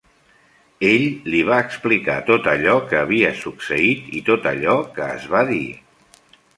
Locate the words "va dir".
5.37-5.65